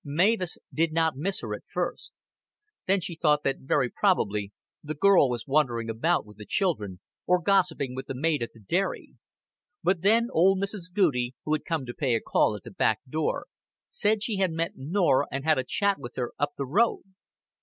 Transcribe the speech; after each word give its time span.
Mavis 0.03 0.57
did 0.73 0.91
not 0.93 1.15
miss 1.15 1.41
her 1.41 1.53
at 1.53 1.67
first. 1.67 2.11
Then 2.87 3.01
she 3.01 3.13
thought 3.15 3.43
that 3.43 3.59
very 3.59 3.87
probably 3.91 4.51
the 4.83 4.95
girl 4.95 5.29
was 5.29 5.45
wandering 5.45 5.91
about 5.91 6.25
with 6.25 6.37
the 6.37 6.45
children, 6.47 6.99
or 7.27 7.39
gossiping 7.39 7.93
with 7.93 8.07
the 8.07 8.15
maid 8.15 8.41
at 8.41 8.49
the 8.51 8.59
dairy; 8.59 9.13
but 9.83 10.01
then 10.01 10.29
old 10.31 10.57
Mrs. 10.59 10.91
Goudie, 10.91 11.35
who 11.45 11.53
had 11.53 11.65
come 11.65 11.85
to 11.85 11.93
pay 11.93 12.15
a 12.15 12.19
call 12.19 12.55
at 12.55 12.63
the 12.63 12.71
back 12.71 13.01
door, 13.07 13.45
said 13.91 14.23
she 14.23 14.37
had 14.37 14.49
met 14.51 14.71
Norah 14.75 15.27
and 15.31 15.43
had 15.43 15.59
a 15.59 15.63
chat 15.63 15.99
with 15.99 16.15
her 16.15 16.33
"up 16.39 16.53
th' 16.55 16.65
road." 16.65 17.03